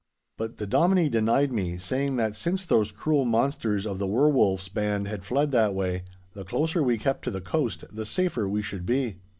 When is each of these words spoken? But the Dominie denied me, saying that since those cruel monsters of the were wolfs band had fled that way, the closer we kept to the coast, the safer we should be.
But 0.35 0.57
the 0.57 0.65
Dominie 0.65 1.09
denied 1.09 1.51
me, 1.53 1.77
saying 1.77 2.15
that 2.15 2.35
since 2.35 2.65
those 2.65 2.91
cruel 2.91 3.23
monsters 3.23 3.85
of 3.85 3.99
the 3.99 4.07
were 4.07 4.31
wolfs 4.31 4.67
band 4.67 5.07
had 5.07 5.23
fled 5.23 5.51
that 5.51 5.75
way, 5.75 6.05
the 6.33 6.43
closer 6.43 6.81
we 6.81 6.97
kept 6.97 7.23
to 7.25 7.29
the 7.29 7.39
coast, 7.39 7.83
the 7.91 8.03
safer 8.07 8.49
we 8.49 8.63
should 8.63 8.87
be. 8.87 9.17